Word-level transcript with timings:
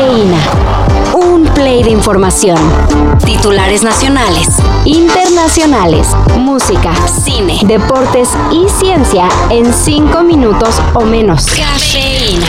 Cafeína. 0.00 0.38
Un 1.12 1.44
play 1.52 1.82
de 1.82 1.90
información. 1.90 2.56
Titulares 3.22 3.82
nacionales, 3.82 4.48
internacionales, 4.86 6.16
música, 6.38 6.94
cine, 7.06 7.60
deportes 7.64 8.30
y 8.50 8.66
ciencia 8.70 9.28
en 9.50 9.74
cinco 9.74 10.22
minutos 10.22 10.80
o 10.94 11.04
menos. 11.04 11.44
Cafeína. 11.48 12.46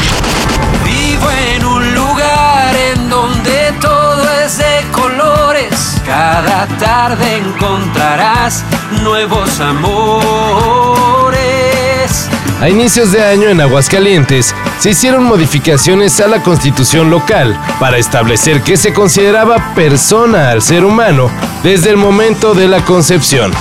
Vivo 0.86 1.30
en 1.54 1.66
un 1.66 1.94
lugar 1.94 2.74
en 2.74 3.10
donde 3.10 3.74
todo 3.82 4.24
es 4.46 4.58
de 4.58 4.86
colores. 4.94 6.02
Cada 6.06 6.68
tarde 6.80 7.36
encontrarás 7.36 8.64
nuevos 9.04 9.60
amores. 9.60 10.62
A 12.62 12.70
inicios 12.70 13.12
de 13.12 13.24
año 13.24 13.50
en 13.50 13.60
Aguascalientes 13.60 14.54
se 14.78 14.92
hicieron 14.92 15.24
modificaciones 15.24 16.20
a 16.22 16.28
la 16.28 16.44
constitución 16.44 17.10
local 17.10 17.60
para 17.80 17.98
establecer 17.98 18.62
que 18.62 18.78
se 18.78 18.94
consideraba 18.94 19.74
persona 19.74 20.52
al 20.52 20.62
ser 20.62 20.86
humano 20.86 21.32
desde 21.64 21.90
el 21.90 21.98
momento 21.98 22.54
de 22.54 22.68
la 22.68 22.86
concepción. 22.86 23.52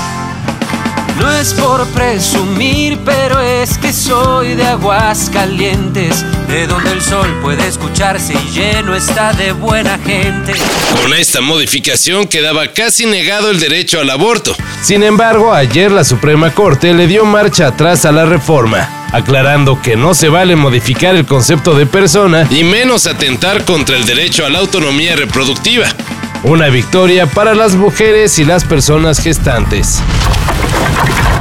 No 1.20 1.30
es 1.30 1.52
por 1.52 1.86
presumir, 1.88 2.98
pero 3.04 3.40
es 3.40 3.76
que 3.76 3.92
soy 3.92 4.54
de 4.54 4.64
aguas 4.64 5.28
calientes, 5.30 6.24
de 6.48 6.66
donde 6.66 6.92
el 6.92 7.02
sol 7.02 7.28
puede 7.42 7.68
escucharse 7.68 8.32
y 8.32 8.50
lleno 8.52 8.94
está 8.94 9.34
de 9.34 9.52
buena 9.52 9.98
gente. 9.98 10.54
Con 11.02 11.12
esta 11.12 11.42
modificación 11.42 12.26
quedaba 12.26 12.68
casi 12.68 13.04
negado 13.04 13.50
el 13.50 13.60
derecho 13.60 14.00
al 14.00 14.08
aborto. 14.08 14.56
Sin 14.82 15.02
embargo, 15.02 15.52
ayer 15.52 15.92
la 15.92 16.04
Suprema 16.04 16.54
Corte 16.54 16.94
le 16.94 17.06
dio 17.06 17.26
marcha 17.26 17.66
atrás 17.66 18.06
a 18.06 18.12
la 18.12 18.24
reforma, 18.24 18.88
aclarando 19.12 19.82
que 19.82 19.96
no 19.96 20.14
se 20.14 20.30
vale 20.30 20.56
modificar 20.56 21.14
el 21.16 21.26
concepto 21.26 21.74
de 21.74 21.84
persona 21.84 22.46
y 22.50 22.64
menos 22.64 23.06
atentar 23.06 23.66
contra 23.66 23.98
el 23.98 24.06
derecho 24.06 24.46
a 24.46 24.48
la 24.48 24.60
autonomía 24.60 25.16
reproductiva. 25.16 25.86
Una 26.44 26.68
victoria 26.68 27.26
para 27.26 27.54
las 27.54 27.74
mujeres 27.74 28.38
y 28.38 28.46
las 28.46 28.64
personas 28.64 29.20
gestantes. 29.20 30.00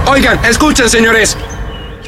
Oigan, 0.07 0.43
escuchen 0.45 0.89
señores. 0.89 1.38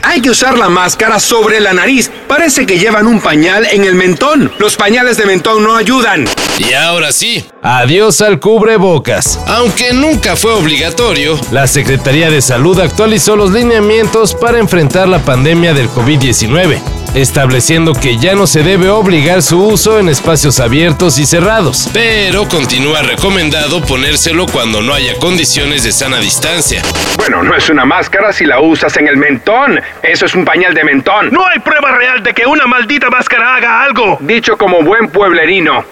Hay 0.03 0.21
que 0.21 0.31
usar 0.31 0.57
la 0.57 0.69
máscara 0.69 1.19
sobre 1.19 1.59
la 1.59 1.73
nariz. 1.73 2.09
Parece 2.27 2.65
que 2.65 2.79
llevan 2.79 3.05
un 3.05 3.21
pañal 3.21 3.67
en 3.71 3.83
el 3.83 3.95
mentón. 3.95 4.51
Los 4.57 4.75
pañales 4.75 5.17
de 5.17 5.25
mentón 5.25 5.63
no 5.63 5.75
ayudan. 5.75 6.25
Y 6.61 6.75
ahora 6.75 7.11
sí, 7.11 7.43
adiós 7.63 8.21
al 8.21 8.39
cubrebocas. 8.39 9.39
Aunque 9.47 9.93
nunca 9.93 10.35
fue 10.35 10.53
obligatorio, 10.53 11.39
la 11.51 11.65
Secretaría 11.65 12.29
de 12.29 12.39
Salud 12.39 12.79
actualizó 12.79 13.35
los 13.35 13.51
lineamientos 13.51 14.35
para 14.35 14.59
enfrentar 14.59 15.07
la 15.07 15.17
pandemia 15.17 15.73
del 15.73 15.89
COVID-19 15.89 16.79
estableciendo 17.15 17.93
que 17.93 18.17
ya 18.17 18.35
no 18.35 18.47
se 18.47 18.63
debe 18.63 18.89
obligar 18.89 19.41
su 19.41 19.61
uso 19.61 19.99
en 19.99 20.07
espacios 20.07 20.61
abiertos 20.61 21.19
y 21.19 21.25
cerrados, 21.25 21.89
pero 21.91 22.47
continúa 22.47 23.01
recomendado 23.01 23.81
ponérselo 23.81 24.45
cuando 24.45 24.81
no 24.81 24.93
haya 24.93 25.17
condiciones 25.17 25.83
de 25.83 25.91
sana 25.91 26.19
distancia. 26.19 26.81
Bueno, 27.17 27.43
no 27.43 27.53
es 27.53 27.69
una 27.69 27.83
máscara 27.83 28.31
si 28.31 28.45
la 28.45 28.61
usas 28.61 28.95
en 28.95 29.07
el 29.07 29.17
mentón. 29.17 29.81
Eso 30.01 30.25
es 30.25 30.35
un 30.35 30.45
pañal 30.45 30.73
de 30.73 30.85
mentón. 30.85 31.31
No 31.31 31.45
hay 31.45 31.59
prueba 31.59 31.91
real 31.91 32.23
de 32.23 32.33
que 32.33 32.45
una 32.45 32.65
maldita 32.65 33.09
máscara 33.09 33.55
haga 33.55 33.83
algo. 33.83 34.17
Dicho 34.21 34.57
como 34.57 34.81
buen 34.81 35.09
pueblerino. 35.09 35.83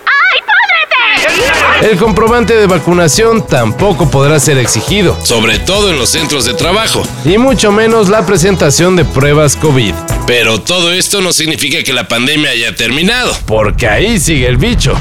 El 1.82 1.98
comprobante 1.98 2.56
de 2.56 2.68
vacunación 2.68 3.48
tampoco 3.48 4.12
podrá 4.12 4.40
ser 4.40 4.58
exigido, 4.58 5.18
sobre 5.24 5.60
todo 5.60 5.90
en 5.90 5.98
los 5.98 6.10
centros 6.10 6.44
de 6.44 6.54
trabajo, 6.54 7.04
y 7.24 7.38
mucho 7.38 7.72
menos 7.72 8.10
la 8.10 8.26
presentación 8.26 8.96
de 8.96 9.06
pruebas 9.06 9.56
COVID. 9.56 9.94
Pero 10.28 10.60
todo 10.60 10.92
esto 10.92 11.22
no 11.22 11.32
significa 11.32 11.82
que 11.84 11.94
la 11.94 12.08
pandemia 12.08 12.52
haya 12.52 12.76
terminado, 12.76 13.34
porque 13.46 13.88
ahí 13.88 14.20
sigue 14.20 14.48
el 14.48 14.58
bicho. 14.58 14.94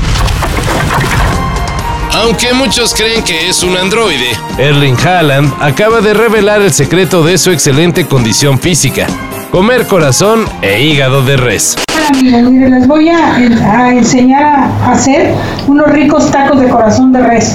Aunque 2.12 2.52
muchos 2.52 2.94
creen 2.94 3.22
que 3.22 3.48
es 3.48 3.62
un 3.62 3.76
androide, 3.76 4.30
Erling 4.56 4.96
Haaland 4.96 5.52
acaba 5.60 6.00
de 6.00 6.14
revelar 6.14 6.62
el 6.62 6.72
secreto 6.72 7.22
de 7.22 7.38
su 7.38 7.50
excelente 7.50 8.06
condición 8.06 8.58
física, 8.58 9.06
comer 9.50 9.86
corazón 9.86 10.48
e 10.62 10.80
hígado 10.80 11.22
de 11.22 11.36
res. 11.36 11.76
Hola 12.08 12.20
amigos, 12.20 12.52
mire, 12.52 12.70
les 12.70 12.86
voy 12.86 13.10
a, 13.10 13.36
a 13.36 13.92
enseñar 13.92 14.70
a 14.82 14.92
hacer 14.92 15.34
unos 15.66 15.88
ricos 15.90 16.30
tacos 16.30 16.58
de 16.58 16.68
corazón 16.68 17.12
de 17.12 17.20
res. 17.20 17.54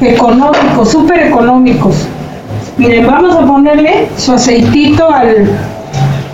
Económicos, 0.00 0.90
súper 0.90 1.28
económicos. 1.28 2.08
Miren, 2.76 3.06
vamos 3.06 3.36
a 3.36 3.46
ponerle 3.46 4.08
su 4.16 4.32
aceitito 4.32 5.08
al, 5.12 5.48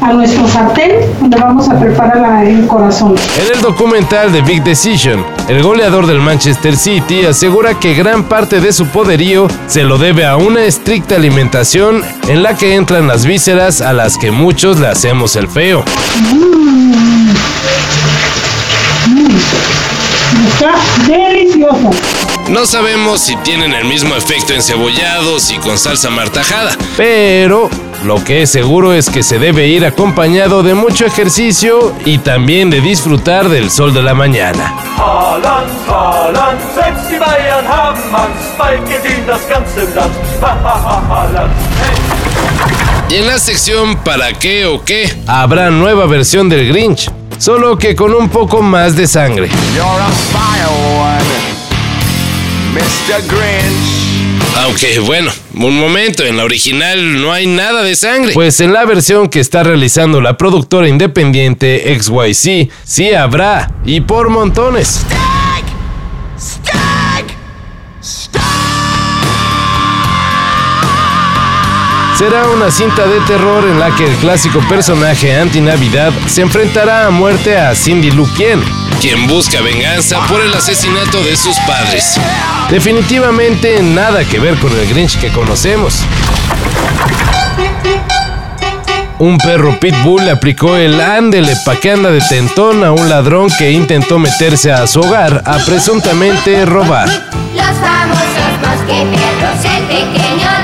a 0.05 0.13
nuestro 0.13 0.47
sartén 0.47 0.93
donde 1.19 1.39
vamos 1.39 1.69
a 1.71 1.81
preparar 1.81 2.45
el 2.45 2.67
corazón. 2.67 3.15
En 3.41 3.57
el 3.57 3.63
documental 3.63 4.31
de 4.33 4.43
Big 4.43 4.63
Decision, 4.63 5.25
el 5.49 5.63
goleador 5.63 6.07
del 6.07 6.21
Manchester 6.21 6.77
City 6.77 7.25
asegura 7.25 7.81
que 7.81 7.95
gran 7.95 8.25
parte 8.25 8.61
de 8.61 8.73
su 8.75 8.87
poderío 8.87 9.49
se 9.67 9.83
lo 9.83 9.97
debe 9.97 10.27
a 10.27 10.37
una 10.37 10.65
estricta 10.65 11.17
alimentación 11.17 12.03
en 12.29 12.43
la 12.43 12.55
que 12.55 12.75
entran 12.75 13.09
las 13.09 13.25
vísceras 13.25 13.81
a 13.81 13.95
las 13.95 14.19
que 14.19 14.31
muchos 14.31 14.79
le 14.79 14.89
hacemos 14.89 15.37
el 15.37 15.49
feo. 15.49 15.83
Está 20.47 20.75
delicioso. 21.07 21.91
No 22.51 22.67
sabemos 22.67 23.21
si 23.21 23.37
tienen 23.37 23.73
el 23.73 23.87
mismo 23.87 24.15
efecto 24.17 24.53
encebollados 24.53 25.51
y 25.51 25.57
con 25.57 25.79
salsa 25.79 26.11
martajada, 26.11 26.77
pero 26.95 27.71
lo 28.05 28.23
que 28.23 28.43
es 28.43 28.51
seguro 28.51 28.93
es 28.93 29.09
que 29.09 29.23
se 29.23 29.39
debe 29.39 29.67
ir 29.69 29.87
acompañado 29.87 30.63
de 30.63 30.75
mucho 30.75 31.07
ejercicio 31.07 31.95
y 32.05 32.19
también 32.19 32.69
de 32.69 32.81
disfrutar 32.81 33.49
del 33.49 33.71
sol 33.71 33.95
de 33.95 34.03
la 34.03 34.13
mañana. 34.15 34.75
Haaland, 34.99 35.71
Haaland, 35.89 36.61
selbst 36.75 37.09
die 37.11 37.19
Bayern 37.19 37.67
haben 37.67 37.99
Angst, 38.15 38.59
bald 38.59 38.81
gewinnt 38.87 39.27
das 39.27 39.41
ganze 39.49 39.85
Land. 39.95 40.13
Ha, 40.43 40.47
ha, 40.47 41.03
ha, 41.09 41.23
Haaland. 41.23 41.51
Y 43.11 43.17
en 43.17 43.27
la 43.27 43.39
sección 43.39 43.97
¿Para 43.97 44.33
qué 44.33 44.67
o 44.67 44.85
qué? 44.85 45.11
habrá 45.27 45.71
nueva 45.71 46.07
versión 46.07 46.49
del 46.49 46.69
Grinch, 46.69 47.11
solo 47.39 47.79
que 47.79 47.97
con 47.97 48.15
un 48.15 48.29
poco 48.29 48.61
más 48.61 48.97
de 48.97 49.07
sangre. 49.07 49.49
Aunque 54.57 55.01
bueno, 55.01 55.33
un 55.55 55.79
momento, 55.79 56.25
en 56.25 56.37
la 56.37 56.45
original 56.45 57.21
no 57.21 57.33
hay 57.33 57.47
nada 57.47 57.83
de 57.83 57.97
sangre. 57.97 58.33
Pues 58.33 58.61
en 58.61 58.73
la 58.73 58.85
versión 58.85 59.29
que 59.29 59.41
está 59.41 59.65
realizando 59.65 60.21
la 60.21 60.37
productora 60.37 60.89
independiente 60.89 61.99
XYZ, 62.01 62.69
sí 62.85 63.13
habrá, 63.13 63.73
y 63.85 64.01
por 64.01 64.29
montones. 64.29 65.05
Será 72.19 72.49
una 72.49 72.71
cinta 72.71 73.07
de 73.07 73.19
terror 73.27 73.69
en 73.69 73.81
la 73.81 73.95
que 73.97 74.05
el 74.05 74.15
clásico 74.19 74.61
personaje 74.69 75.35
anti-Navidad 75.37 76.13
se 76.27 76.43
enfrentará 76.43 77.07
a 77.07 77.11
muerte 77.11 77.59
a 77.59 77.75
Cindy 77.75 78.13
Lupien, 78.13 78.63
quien 79.01 79.27
busca 79.27 79.61
venganza 79.61 80.25
por 80.29 80.41
el 80.41 80.55
asesinato 80.55 81.25
de 81.25 81.37
sus 81.37 81.59
padres. 81.67 82.21
Definitivamente 82.71 83.83
nada 83.83 84.25
que 84.25 84.39
ver 84.39 84.57
con 84.59 84.71
el 84.73 84.89
Grinch 84.89 85.19
que 85.19 85.31
conocemos. 85.31 86.05
Un 89.19 89.37
perro 89.39 89.79
pitbull 89.81 90.25
le 90.25 90.31
aplicó 90.31 90.77
el 90.77 91.01
ándele 91.01 91.57
pa' 91.65 91.77
que 91.77 91.91
anda 91.91 92.11
de 92.11 92.21
tentón 92.21 92.85
a 92.85 92.93
un 92.93 93.09
ladrón 93.09 93.49
que 93.59 93.73
intentó 93.73 94.21
meterse 94.21 94.71
a 94.71 94.87
su 94.87 95.01
hogar 95.01 95.43
a 95.45 95.59
presuntamente 95.59 96.65
robar. 96.65 97.09
Los 97.09 97.65
famosos 97.79 98.35
el 99.65 99.83
pequeño 99.87 100.64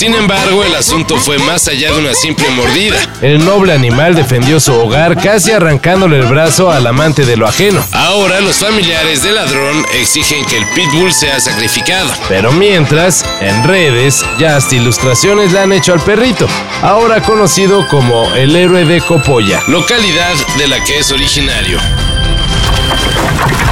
Sin 0.00 0.14
embargo, 0.14 0.64
el 0.64 0.74
asunto 0.74 1.18
fue 1.18 1.36
más 1.40 1.68
allá 1.68 1.92
de 1.92 1.98
una 1.98 2.14
simple 2.14 2.48
mordida. 2.52 2.96
El 3.20 3.44
noble 3.44 3.74
animal 3.74 4.14
defendió 4.14 4.58
su 4.58 4.72
hogar 4.72 5.14
casi 5.22 5.50
arrancándole 5.50 6.16
el 6.16 6.24
brazo 6.24 6.70
al 6.70 6.86
amante 6.86 7.26
de 7.26 7.36
lo 7.36 7.46
ajeno. 7.46 7.84
Ahora 7.92 8.40
los 8.40 8.56
familiares 8.56 9.22
del 9.22 9.34
ladrón 9.34 9.84
exigen 9.92 10.42
que 10.46 10.56
el 10.56 10.66
pitbull 10.68 11.12
sea 11.12 11.38
sacrificado. 11.38 12.08
Pero 12.30 12.50
mientras, 12.50 13.26
en 13.42 13.62
redes, 13.64 14.24
ya 14.38 14.56
hasta 14.56 14.74
ilustraciones 14.74 15.52
le 15.52 15.58
han 15.58 15.70
hecho 15.70 15.92
al 15.92 16.00
perrito, 16.00 16.48
ahora 16.80 17.20
conocido 17.20 17.86
como 17.88 18.24
el 18.32 18.56
héroe 18.56 18.86
de 18.86 19.02
Copolla, 19.02 19.62
localidad 19.66 20.34
de 20.56 20.66
la 20.66 20.82
que 20.82 20.98
es 21.00 21.12
originario. 21.12 21.78